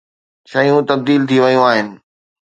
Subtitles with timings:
[0.51, 1.87] شيون تبديل ٿي ويون آهن.